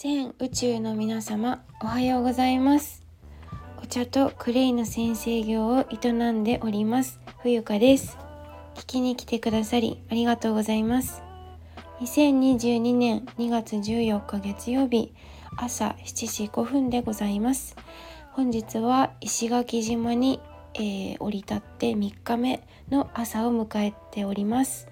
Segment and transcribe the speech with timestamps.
[0.00, 3.04] 全宇宙の皆様おはようございます。
[3.82, 8.16] お茶とクレイの先生業を営んでおります冬香です。
[8.76, 11.24] 聞きに来てくださりありがとうございます。
[11.98, 15.12] 2022年2月14日月曜日
[15.56, 17.74] 朝7時5分でございます。
[18.30, 20.38] 本日は石垣島に、
[20.74, 24.86] えー、降り立って3日目の朝を迎えております。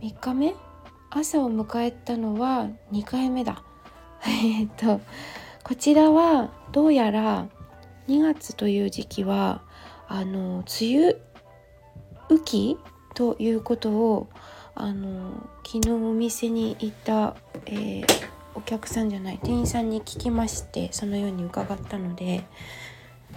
[0.00, 0.54] 3日目？
[1.10, 3.64] 朝を迎えたのは2回目だ。
[4.24, 5.00] えっと
[5.62, 7.48] こちらはどうやら
[8.08, 9.62] 2月という時期は
[10.08, 11.16] あの梅雨
[12.30, 12.78] 雨季
[13.14, 14.28] ということを
[14.74, 18.06] あの昨日お店に行った、えー、
[18.54, 22.44] お客さんじゃない店員さんに聞きましてそのように伺ったので、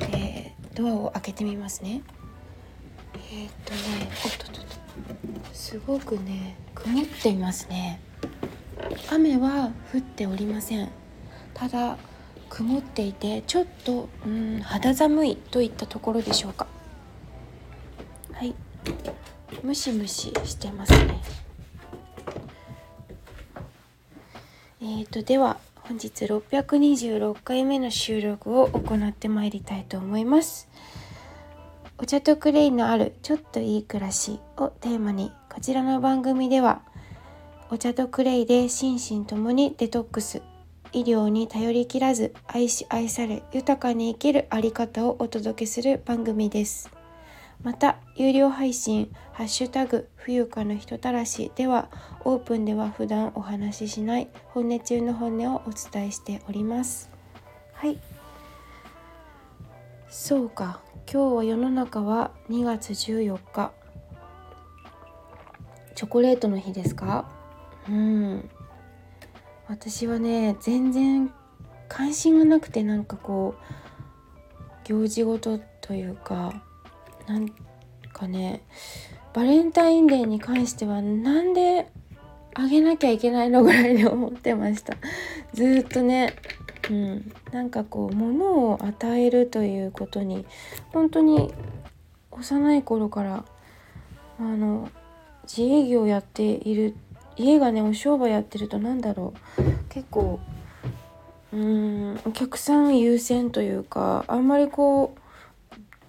[0.02, 2.02] えー、ドアを開けてみますね。
[3.16, 8.02] えー、っとねおっとっとっとすごくね曇っていますね。
[9.12, 10.90] 雨は降っておりません。
[11.54, 11.98] ただ
[12.50, 16.68] 曇っていてちょっとうん肌寒いといったところでしょうか。
[18.34, 18.56] はい。
[19.64, 21.22] ムシムシしてますね。
[24.82, 30.70] えーとでは本日626回目の収録を行ってまいりたいと思います。
[31.98, 36.82] お茶とクレイのあるちょっといい暮らしをテーマにこちらの番組では
[37.72, 40.42] お茶とクレイで心身ともにデトックス。
[40.92, 46.90] 医療に頼りきらず愛し愛され豊かに生きるあり方をお届けする番組です。
[47.62, 51.90] また有料配信「ハッシュタグ冬香の人たらし」では
[52.26, 57.12] オープンでは普段お話ししない本音中の本音をお伝えしております。
[57.74, 58.00] はい。
[60.10, 60.82] そうか。
[61.12, 63.72] 今日は世の中は2月14日。
[65.94, 67.38] チョコレートの日ですか？
[67.90, 68.50] うん。
[69.68, 71.32] 私はね全然
[71.88, 76.64] 関心がなくてなんかこう行事ごとというか
[77.28, 77.50] なん
[78.14, 78.64] かね
[79.34, 81.92] バレンタインデーに関してはなんで
[82.56, 84.96] あげなきゃいけないのぐらいに思ってました。
[85.54, 86.34] ずっとね
[86.90, 87.32] うん。
[87.52, 90.46] なんかこう物を与えるということに
[90.92, 91.54] 本当に
[92.32, 93.46] 幼い頃から
[94.40, 94.90] あの
[95.44, 96.96] 自営業やっている
[97.40, 99.64] 家がねお商売やってると何だろう。
[99.90, 100.40] 結構
[101.52, 105.20] うーんお客さん優先というかあんまりこう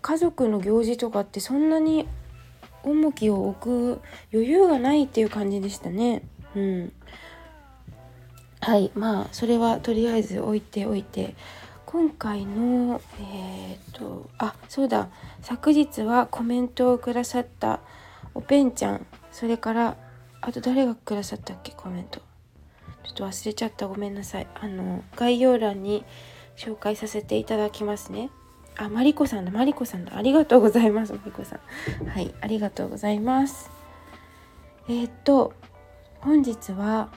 [0.02, 2.08] 家族の行事とかってそんなに
[2.82, 4.00] 重きを置く
[4.32, 6.22] 余裕がないっていう感じでしたね。
[6.56, 6.92] うん、
[8.60, 11.34] はいまあそれはとりあえず置いておいて。
[11.86, 15.08] 今回のえっ、とあそうだ。
[15.42, 17.80] 昨日はコメントをくださった
[18.32, 19.06] おぺんちゃん。
[19.32, 19.96] それから
[20.42, 21.72] あと誰がくださったっけ？
[21.72, 22.20] コメント。
[23.04, 23.86] ちょっと忘れちゃった。
[23.88, 24.46] ごめんなさい。
[24.54, 26.04] あの概要欄に
[26.56, 28.30] 紹介させていただきますね。
[28.76, 29.50] あマリコさんだ。
[29.50, 30.16] マリコさんだ。
[30.16, 31.12] ありがとうございます。
[31.12, 31.56] マリコさ
[32.02, 32.06] ん。
[32.06, 32.34] はい。
[32.40, 33.70] ありがとうございます。
[34.88, 35.52] えー、っと
[36.20, 37.10] 本日は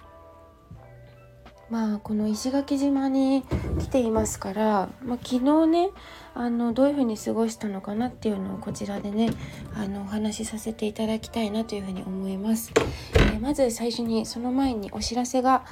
[1.70, 3.44] まあこの石垣島に
[3.80, 5.90] 来ていますから、まあ、昨日ね
[6.36, 9.30] あのどういうふうに過ごしたのかなっていうのをこちらでね
[9.76, 12.72] あのお話しさせていただきたいなというふうに思います。
[13.14, 15.64] えー、まず最初にその前にお知らせが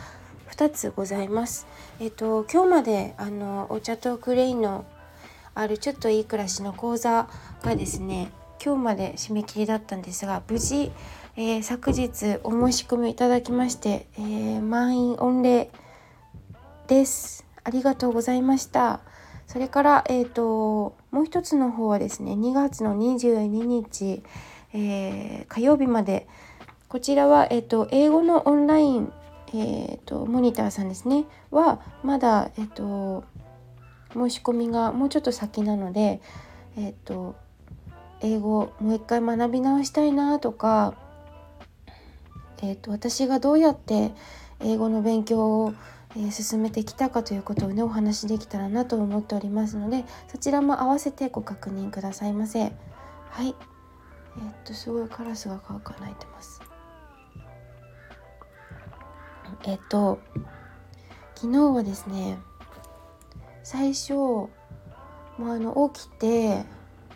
[0.51, 1.66] 2つございます。
[1.99, 4.85] えっ、ー、と今日まであのお茶とクレイの
[5.53, 7.28] あるちょっといい暮らしの講座
[7.61, 8.31] がですね
[8.63, 10.91] 今日まで締め切りだったんですが無事、
[11.35, 15.72] えー、昨日お申し込みいただきまして、えー、満員御礼
[16.88, 19.01] ですありがとうございました
[19.51, 24.23] それからえっ、ー、ともう一つの方はですね2月の22日、
[24.73, 26.28] えー、火曜日まで。
[26.91, 29.13] こちらは、えーと、英語のオンライン、
[29.53, 31.23] えーと、モニターさんですね。
[31.50, 33.23] はまだ、えーと、
[34.13, 36.19] 申し込みがもうちょっと先なので、
[36.75, 37.38] えー、と
[38.19, 40.94] 英語もう一回学び直したいなとか、
[42.61, 44.11] えー、と私がどうやって
[44.59, 45.73] 英語の勉強を
[46.16, 52.73] え、進めてきたかということをねお話しできたらなと思っておりますのでそちらも合わせてご確認くださいませ。
[53.29, 53.55] はい。
[54.37, 56.61] えー、っとすごいカラスがかか鳴いてます。
[59.63, 60.19] えっと
[61.35, 62.40] 昨日はですね
[63.63, 64.13] 最初、
[65.37, 66.66] まあ、あの起きて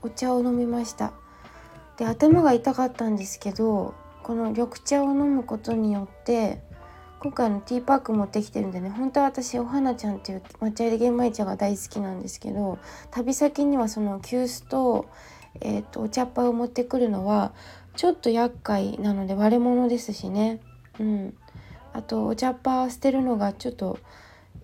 [0.02, 1.14] お茶を飲みました。
[1.98, 3.94] で頭が痛かったんですけど
[4.24, 6.62] この緑茶を飲むことによって
[7.26, 12.78] 今回のティーパック持ってきてるんでね本当は私お花ちゃんっていう抹茶入り玄米茶が大好きなんですけど
[13.10, 15.10] 旅先にはその急須と,、
[15.60, 17.52] えーと、お茶っ葉を持ってくるのは
[17.96, 20.62] ちょっと厄介なので割れ物ですしね
[21.00, 21.34] うん
[21.94, 23.98] あとお茶っ葉捨てるのがちょっと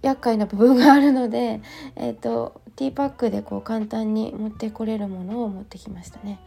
[0.04, 1.62] 厄介な部分があるので、
[1.96, 6.40] えーと、ティーパックでこう簡単に持ってこれるものを持ってきましたね。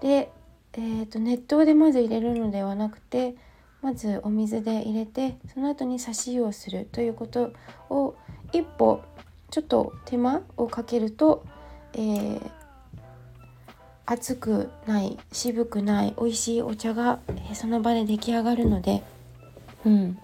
[0.00, 0.32] で、
[0.72, 3.36] えーと、熱湯でまず入れるのではなくて
[3.82, 7.52] まずお水で入れてその後に差し湯をするということ
[7.90, 8.14] を
[8.52, 9.02] 一歩
[9.50, 11.44] ちょっと手間をかけると、
[11.94, 12.50] えー、
[14.06, 17.18] 熱くない渋くない美味しいお茶が、
[17.50, 19.02] えその場で出来上がるので、
[19.84, 20.18] うん、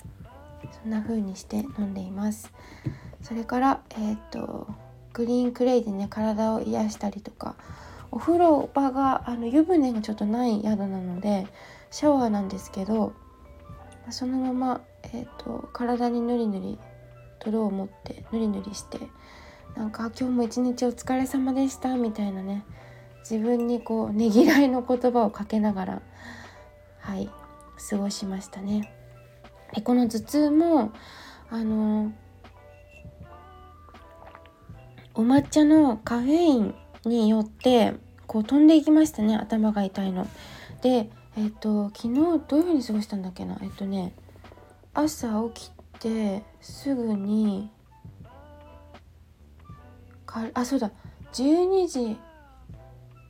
[0.83, 2.51] そんな風にして飲んでいます。
[3.21, 4.67] それからえっ、と
[5.13, 7.57] グリーンクレイでね体を癒したりとか
[8.11, 11.47] お風呂場があの湯船がちょっとない宿なので
[11.91, 13.13] シャワーなんですけど
[14.11, 16.79] そのまま、えーと、体にぬりぬり
[17.41, 18.99] 泥を持ってぬりぬりして
[19.77, 22.65] なんか今日も一日お疲れ様でしたみたいなね
[23.21, 26.03] 自分にこうねぎらいの言葉をかけながら
[27.01, 27.29] はい
[27.91, 28.93] 過ごしましたね。
[29.75, 30.93] でこの頭痛も
[31.51, 32.13] あの
[35.15, 36.75] お抹茶のカフェイン
[37.05, 37.95] によって
[38.27, 40.27] こう飛んでいきましたね頭が痛いの。
[40.83, 43.57] でえっ、と昨日どういう風に過ごしたんだっけな？
[43.63, 44.13] えっ、とね
[44.93, 47.71] 朝起きてすぐに
[50.27, 50.91] かあそうだ
[51.33, 52.17] 12時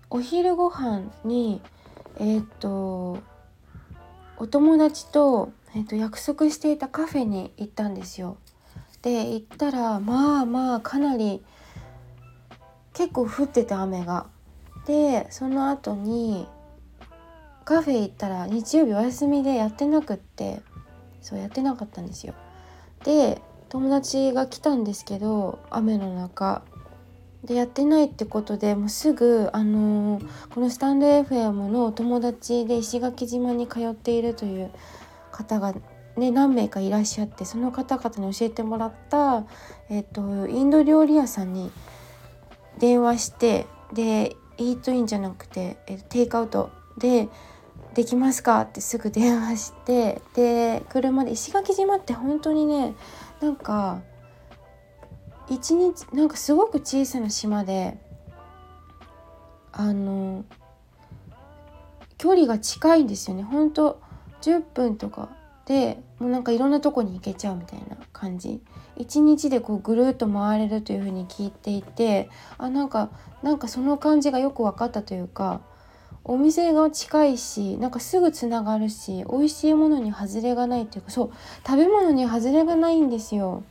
[0.08, 1.60] お昼ご飯に
[2.18, 3.18] えっ、と
[4.38, 8.38] お友達と,、えー、と約束していたカフェに行ったんですよ。
[9.02, 11.44] で行ったらまあまあかなり
[12.94, 14.26] 結構降ってて雨が。
[14.86, 16.48] でその後に
[17.68, 20.62] カフェ行ったら日曜日お休みでやってなくって
[21.20, 22.32] そうやってなかったんですよ。
[23.04, 26.62] で友達が来たんですけど雨の中
[27.44, 34.70] でやってないってことでもうすぐ、あのー、このスタンド FM のお友達で石垣島に通っているという
[35.30, 35.74] 方が、
[36.16, 39.44] ね、何名かいらっしゃってその方々に教えてもらった、
[39.90, 41.70] えっと、インド料理屋さんに
[42.78, 47.28] 電話してでイートインじゃなくて、えテイクアウトで
[47.94, 52.94] 「できますか?」ってすぐ電話してで車で石垣島って本当にね
[53.40, 54.00] なんか
[55.48, 57.98] 一日なんかすごく小さな島で
[59.72, 60.44] あの
[62.18, 64.00] 距離が近いんですよねほんと
[64.42, 65.28] 10分とか
[65.66, 68.60] でもうなんかいろんなとこに行けちゃうみたいな感じ
[68.96, 73.10] 一日でこうぐるっと回れるというふうに聞いていてあなんか
[73.42, 75.60] なんかその感じがよく分かったというか
[76.28, 81.30] お店が近いしなんかすぐつながるし美味しいものに外れがないっていうかそう
[81.66, 83.64] 食べ物に外れがないんですよ。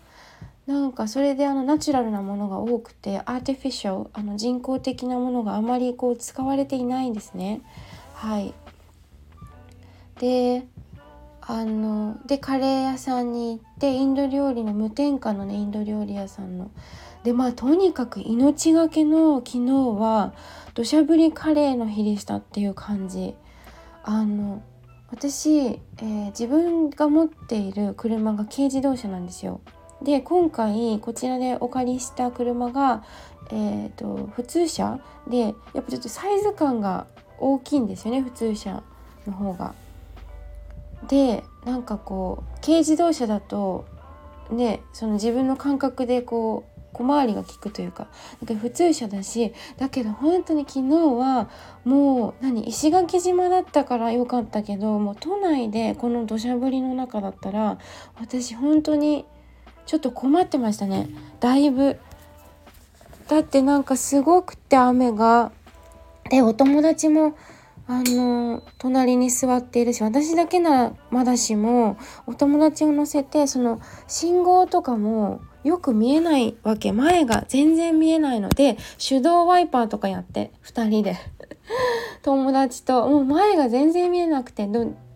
[0.65, 7.62] なんかそれであのナチュラルなものが多くてアーティフィシャルあの人工的なものがあまりこう使われていないんですね。
[8.13, 8.54] はい
[10.19, 10.65] で
[11.49, 16.71] あのでカレー屋さんに行ってインド料理の無添加のねインド料理屋さんの。
[17.23, 20.33] でまあとにかく命がけの昨日は
[20.73, 23.33] 土砂降りカレーの日でしたっていう感じ。
[24.03, 24.61] あの
[25.09, 29.61] 私、えー、自分が持っている車が軽自動車なんですよ。
[30.01, 33.03] で今回こちらでお借りした車が、
[33.51, 37.07] えーと、普通車でやっぱちょっとサイズ感が
[37.39, 38.83] 大きいんですよね普通車
[39.25, 39.73] の方が。
[41.07, 43.85] でなんかこう軽自動車だと
[44.49, 48.07] ねその自分の感覚でこう小回りが利くというか
[48.44, 51.49] だ普通車だしだけど本当に昨日は
[51.85, 57.78] もう何石垣島だったから良かったけどもう都内でこの土砂降りの中だったら
[58.19, 59.26] 私本当に
[59.87, 61.09] ちょっと困ってましたね。
[61.40, 61.97] だいぶ。
[63.30, 65.52] だってなんかすごくて雨が。
[66.30, 67.37] でお友達も
[67.89, 76.94] あの隣に座っているし私だけならまだしもお友達を乗せてその信号とかもよく見えないわけ。
[76.94, 81.17] 前が全然見えないので手動ワイパーとかやって2人で。
[82.23, 83.07] 友達と。
[83.07, 84.67] もう前が全然見えなくて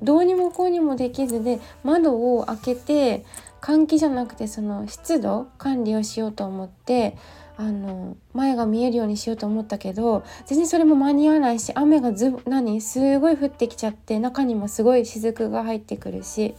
[0.02, 3.26] どうにもこうにもできずで窓を開けて
[3.62, 7.16] 換気じゃなくてその湿度管理をしようと思って
[7.62, 16.56] あの前が見えるようにしようと思ったけど全然それも間に合わないし雨がず何すごい降ってきちゃって中にもすごい雫が入ってくるし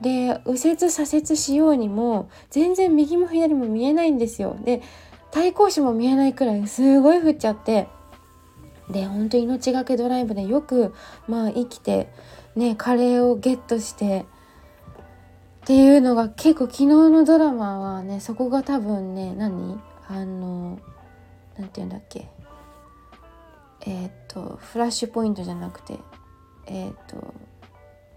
[0.00, 4.56] で右折左折しようにも全然右も左も見えないんですよ。
[4.64, 4.82] で
[5.30, 7.86] 対向車も見えないくらいすごい降っちゃって
[8.90, 10.94] で本当命がけドライブでよく
[11.28, 12.08] まあ生きて
[12.56, 14.26] ねカレーをゲットして
[15.66, 19.80] っていうのが結構昨日のドラマはねそこが多分ね何？
[20.06, 20.78] あの
[21.58, 22.28] 何て言うんだっけ？
[23.84, 25.98] えっ、とフラッシュポイントじゃなくて
[26.68, 27.34] えっ、と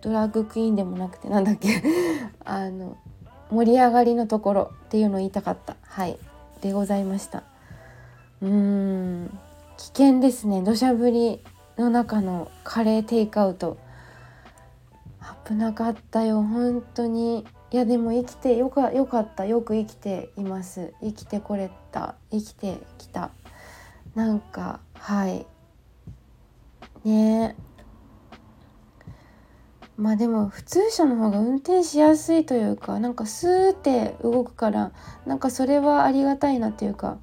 [0.02, 1.82] ドラッグクイーンでもなくてなんだっけ？
[2.46, 2.98] あの
[3.50, 5.76] 盛り上がりのところっていうのを言いたかった。
[5.82, 6.20] はい。
[6.62, 7.46] でございました。
[8.44, 9.40] うーん。
[9.78, 10.62] 危険ですね。
[10.62, 11.44] 土砂降り
[11.80, 13.78] の中のカレーテイクアウト。
[15.46, 17.46] 危なかったよ本当に。
[17.72, 19.46] いやでも生きてよかよかった。
[19.46, 20.94] よく生きています。
[21.02, 22.16] 生きてこれた。
[22.32, 23.32] 生きてきた。
[24.16, 25.46] なんかはい。
[27.04, 27.56] ね。
[29.98, 34.94] まあでも普通車の方が運転しやすいというかなんかスーって動くから
[35.26, 37.18] なんかそれはありがたいなっていうか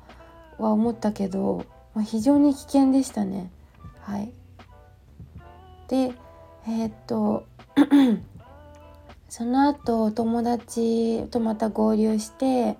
[0.59, 3.51] は思ったけど、まあ、非常に危険でしたね。
[4.03, 4.33] はい。
[5.89, 6.13] で
[6.69, 7.47] えー、っと
[9.29, 12.79] その後友達とまた合流して、え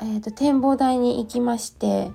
[0.00, 2.10] ーと、展望台に行きまして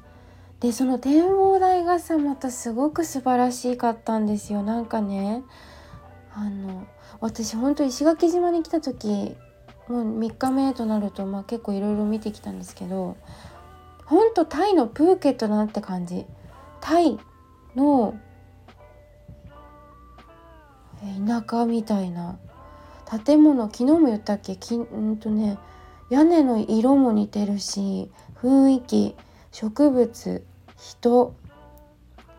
[0.59, 4.63] でその展望台がさまたすごく素晴らしかったんですよ。
[4.63, 5.43] なんかね
[6.33, 6.87] あの
[7.19, 9.35] 私ほんと石垣島に来た時
[9.87, 13.15] もう3日目となると、まあ、結構いろいろ見てきたんですけど
[14.05, 16.25] ほんとタイのプーケットだなって感じ。
[16.81, 17.17] タイ
[17.75, 18.19] の
[21.27, 22.37] 田舎みたいな。
[23.25, 24.55] 建物昨日も言ったっけ？
[24.55, 25.59] きんとね
[26.09, 28.09] 屋根の色も似てるし
[28.41, 29.15] 雰囲気
[29.51, 30.43] 植物
[30.77, 31.35] 人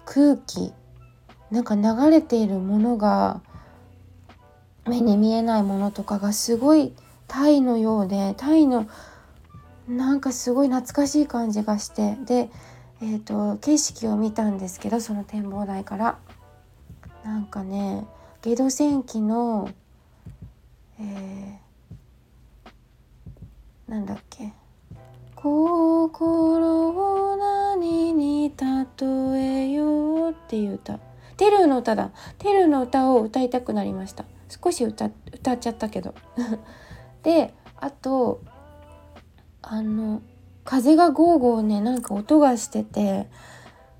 [0.05, 0.73] 空気
[1.51, 3.43] なんか流れているものが
[4.89, 6.93] 目に見えないものとかがすごい
[7.29, 8.89] タイのようでタイの
[9.87, 12.51] なんかすごい懐かしい感じがしてで、
[13.01, 16.19] えーと、景色を見たんですけどその展望台から。
[17.25, 18.07] なんかね
[18.47, 19.69] ゲド戦記の
[21.00, 24.53] えー、なんだっけ。
[25.35, 31.00] 心を何に例えようっていう歌。
[31.37, 32.12] テルの歌だ。
[32.38, 34.25] テルの歌を歌いたくなりました。
[34.49, 36.15] 少し歌歌っちゃったけど。
[37.25, 38.43] であと
[39.61, 40.23] あの
[40.65, 43.26] 風がゴーゴーねなんか音がしてて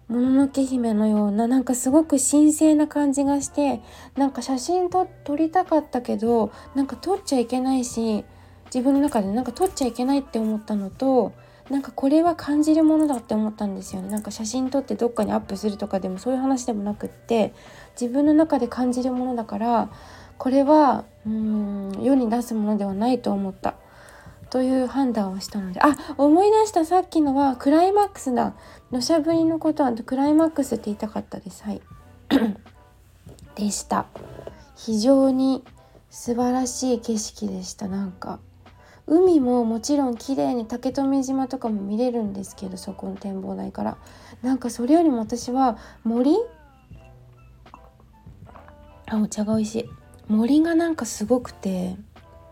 [0.09, 3.81] もののけ姫のようななんかすごく神聖な感じがして
[4.17, 8.25] なんか写真と撮りたかったけどなんか撮っちゃいけないし
[8.67, 11.33] 自分の中でなんか撮っちゃいけないって思ったのと
[11.71, 14.09] なんかこれは感じるものだって思ったんですよね。
[14.09, 17.53] なんか写真撮ってどっかにアップするとかでもそういう話でもなくって
[18.01, 19.91] 自分の中で感じるものだから
[20.39, 23.75] これはうん世に出すものではないと思った。
[24.51, 28.55] という判断をしたのであ思い出したさっきのはクライマックスだ。
[28.93, 31.65] 土砂降りのことはクライマックスって言いたかったです。
[31.65, 31.83] はい。
[33.57, 34.07] でした。
[34.77, 35.65] 非常に
[36.11, 37.89] 素晴らしい景色でした。
[37.89, 38.39] なんか
[39.07, 43.99] 海ももちろん綺麗に竹富島とかも見れるんですけどそこの展望台から。
[44.43, 46.37] なんかそれよりも私は森？
[49.09, 49.91] あお茶が美味しい。
[50.29, 51.97] 森がなんかすごくて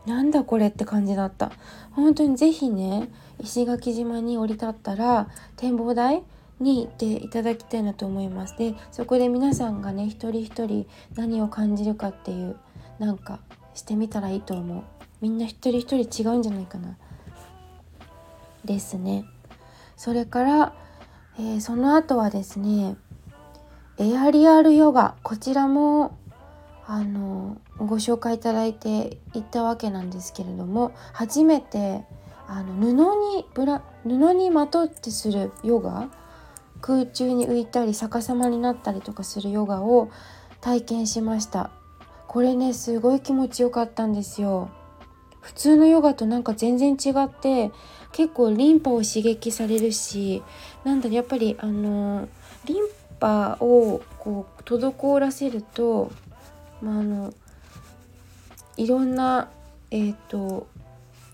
[0.06, 1.52] なんだこれって感じだった。
[1.92, 3.08] 本当に是非ね
[3.40, 6.23] 石垣島に降り立ったら展望台
[6.61, 8.56] に行っていただきたいなと思います。
[8.58, 12.56] でそこで皆さんがね一人一人何を感じるかっていう
[12.99, 13.40] なんか
[13.75, 14.82] してみたらいいと思う。
[15.20, 16.96] みんな一人一人違うんじゃないかな。
[18.64, 19.25] ですね。
[19.96, 20.75] それから、
[21.38, 22.96] えー、その後はですね
[23.99, 26.18] エアリアルヨガこちらも
[26.86, 32.04] あのご紹介いただいていったわけなんですけれども初めて
[32.46, 32.92] あの布
[33.36, 36.10] にブラ布にまとってするヨガ
[36.82, 40.10] 空中に浮いたり逆さまになったりとかするヨガを
[40.60, 41.70] 体験しました。
[42.26, 44.68] これねすごい気持ちよかったんですよ。
[45.40, 47.70] 普通のヨガとなんか全然違って
[48.12, 50.42] 結構リンパを刺激されるし
[50.84, 52.28] なんだろやっぱりあの
[52.64, 52.82] リン
[53.20, 56.10] パをこう滞らせると
[56.82, 57.32] まあ、あの
[58.76, 59.50] いろんな、
[59.90, 60.66] えーと、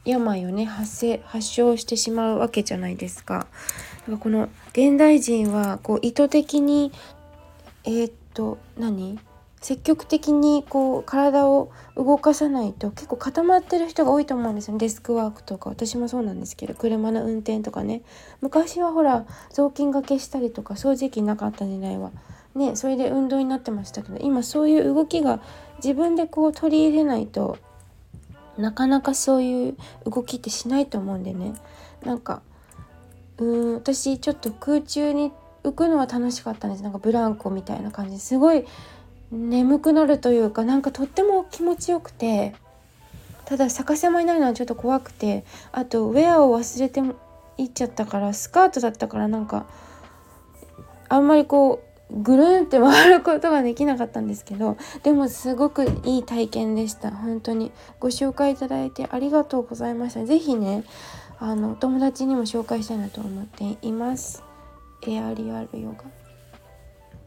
[0.04, 3.46] 病をね発生発症してしまうわけじゃないですか。
[4.06, 6.92] だかこの現代人はこう意図的に
[7.84, 9.18] えっ、ー、と何？
[9.60, 14.78] 積極的にこう体を動かさないと結構固まってる人が多いと思うんですよ。
[14.78, 15.68] デスクワークとか。
[15.68, 18.00] 私もそうなんですけど車の運転とかね。
[18.40, 22.10] 昔はほら雑巾がけしたりとか掃除機なかった時代は。
[22.54, 25.40] ねそれで運動になってましたけど今そういう動きが
[25.76, 27.58] 自分でこう取り入れないと
[28.58, 31.54] なかなかそういう動きってしないと思うんでね。
[32.04, 32.42] なんか
[33.38, 36.82] うーん私ちょっと空中に浮くのは楽しかったんです。
[36.82, 38.66] なんかブランコみたいな感じですごい
[39.30, 42.54] 眠くなるというかなんかとっても気持ちよくて
[43.44, 47.00] ただ逆さまになるのはちょっと怖くてあとウェアを忘れて
[47.58, 49.66] いっちゃったからスカートだったからなんか
[51.08, 57.10] あんまりこうぐるんって回ることができなかったんですけどでもすごくいい体験でした。
[57.10, 57.72] 本当に。
[57.98, 60.24] ご紹介いただいてありがとうございました。
[60.24, 60.84] 是非ね
[61.38, 64.42] あのお友達にも紹介したいなと思っています。
[65.06, 66.04] エアリアルヨガ。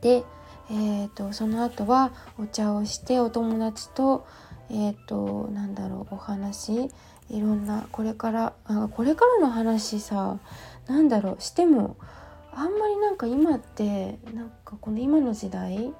[0.01, 0.23] で
[0.69, 4.25] えーと、その後はお茶をしてお友達と
[4.69, 6.89] えっ、ー、となんだろうお話
[7.29, 10.39] いろんなこれからあこれからの話さ
[10.87, 11.97] なんだろうしても
[12.55, 15.93] あんまりなんか今ってなんかこの今の時代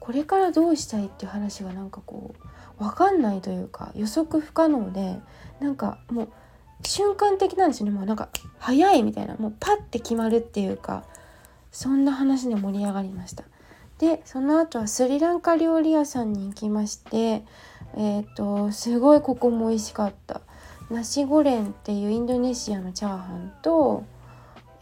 [0.00, 2.34] これからどうしたいっていう話がなんかこ
[2.78, 5.18] う分かんないというか予測不可能で
[5.60, 6.28] なんかもう
[6.84, 11.04] 瞬間的なんですよねもうなんか早いみたいなもうパッて決まるっていうか
[11.72, 13.44] そんな話で盛り上がりました。
[13.98, 17.44] でその後はスリランカ料理屋さんに行きまして
[17.96, 20.42] えっ、ー、とすごいここも美味しかった
[20.90, 24.04] ナシゴレンっていうインドネシアのチャーハンと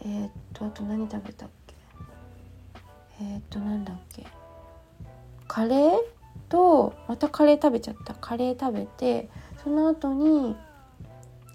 [0.05, 1.75] えっ、とあと何食べたっけ？
[3.21, 4.25] えっ、となんだっけ？
[5.47, 5.91] カレー
[6.47, 8.13] とまたカレー食べちゃった。
[8.13, 9.29] カレー食べて
[9.63, 10.55] その後に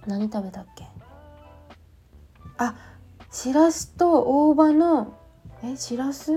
[0.07, 0.85] 何食べたっけ？
[2.59, 2.75] あ
[3.31, 5.17] しらすと大葉の
[5.63, 6.33] えしらす？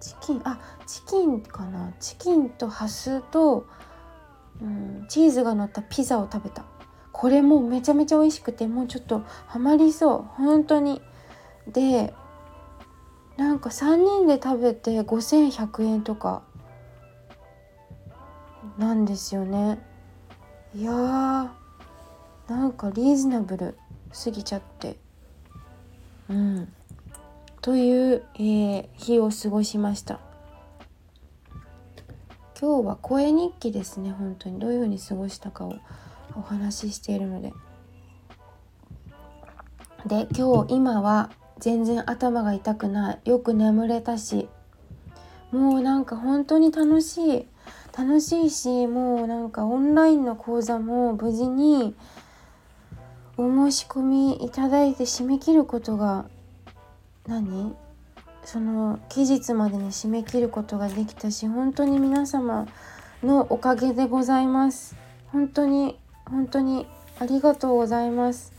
[0.00, 0.40] チキン？
[0.44, 1.92] あチキンかな？
[2.00, 3.66] チキンとハスと、
[4.62, 6.64] うん、チーズが乗ったピザを食べた。
[7.12, 10.22] これもめちゃめちゃ美味しくてもうちょっとハマりそう。
[10.42, 11.02] 本当に
[11.66, 12.14] で
[13.36, 16.42] なんか3人で食べて5100円とか
[18.78, 19.78] なんですよね。
[20.74, 21.48] いやー
[22.48, 23.78] なんかリーズナブル
[24.12, 24.96] すぎちゃって。
[26.28, 26.72] うん。
[27.62, 30.20] という、えー、日を過ごしました。
[32.60, 34.58] 今日は声日記ですね本当に。
[34.60, 35.76] どういうふうに過ごしたかを
[36.36, 37.52] お話ししているので。
[40.06, 43.30] で今日今は全然頭が痛くない。
[43.30, 44.48] よく眠れたし。
[45.52, 47.46] もうなんか本当に楽しい。
[47.96, 51.94] 楽しいしもうなんかオンラインの講座も無事に
[53.36, 56.26] お申し込みいただいて締め切ることが
[57.26, 57.74] 何？
[58.44, 62.66] その期日までに締め切ることができたし本当に皆様
[63.22, 64.96] のおかげでございます。
[65.32, 66.86] 本当に本当に
[67.18, 68.52] ありがとうございます。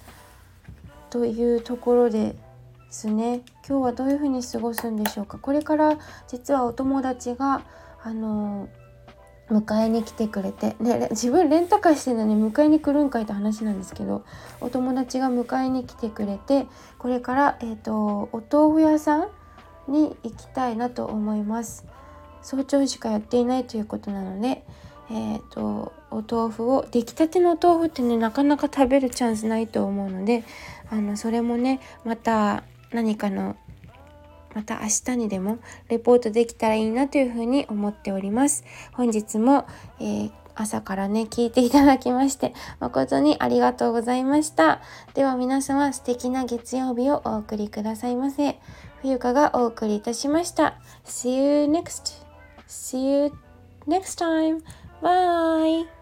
[1.10, 2.36] というところで
[2.92, 3.40] ですね。
[3.66, 5.38] 今日はどういうふうに過ごすんでしょうか？
[5.38, 7.62] これから実はお友達が
[8.04, 8.68] あの
[9.50, 14.26] 迎えに来てくれて、ね、自分レンタカーしてるのに迎えに来るんかいって話なんですけど
[14.60, 19.28] お友達が迎えに来てくれてこれから、えーと、お豆腐屋さん
[19.88, 21.86] に行きたいなと思います。
[22.42, 24.66] 早朝しかやっていないということなので、
[25.10, 30.44] えーと、お豆腐を出来たてのお豆腐ってねなかなか食べるチャンスないと思うので
[30.90, 33.56] あのそれもねまた何かの
[34.54, 38.64] また明日にでもレポートできたらいいなというふうに思っております。
[38.94, 39.66] 本日も、
[40.00, 44.82] えー、朝からね、聞いていただきまして、誠にありがとうございました。
[45.14, 48.60] では皆様素敵な月曜日をお送りくださいませ。
[49.02, 50.76] 冬香がお送りいたしました。
[51.06, 52.26] See you next.
[52.68, 53.34] See you
[53.88, 54.62] next time.
[55.02, 56.01] Bye.